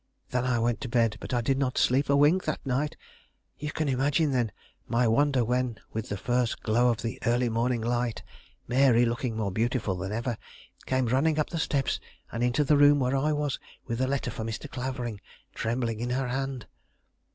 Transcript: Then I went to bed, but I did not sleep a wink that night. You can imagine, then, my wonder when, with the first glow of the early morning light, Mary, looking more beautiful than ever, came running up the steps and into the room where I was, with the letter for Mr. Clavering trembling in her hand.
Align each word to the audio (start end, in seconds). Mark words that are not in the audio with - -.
Then 0.31 0.45
I 0.45 0.57
went 0.57 0.81
to 0.81 0.89
bed, 0.89 1.17
but 1.19 1.31
I 1.31 1.41
did 1.41 1.59
not 1.59 1.77
sleep 1.77 2.09
a 2.09 2.15
wink 2.15 2.45
that 2.45 2.65
night. 2.65 2.97
You 3.59 3.71
can 3.71 3.87
imagine, 3.87 4.31
then, 4.31 4.51
my 4.87 5.07
wonder 5.07 5.45
when, 5.45 5.79
with 5.93 6.09
the 6.09 6.17
first 6.17 6.63
glow 6.63 6.89
of 6.89 7.03
the 7.03 7.19
early 7.27 7.49
morning 7.49 7.81
light, 7.81 8.23
Mary, 8.67 9.05
looking 9.05 9.37
more 9.37 9.51
beautiful 9.51 9.93
than 9.95 10.11
ever, 10.11 10.39
came 10.87 11.05
running 11.05 11.37
up 11.37 11.51
the 11.51 11.59
steps 11.59 11.99
and 12.31 12.41
into 12.43 12.63
the 12.63 12.77
room 12.77 12.97
where 12.99 13.15
I 13.15 13.31
was, 13.31 13.59
with 13.85 13.99
the 13.99 14.07
letter 14.07 14.31
for 14.31 14.43
Mr. 14.43 14.67
Clavering 14.67 15.21
trembling 15.53 15.99
in 15.99 16.09
her 16.09 16.29
hand. 16.29 16.65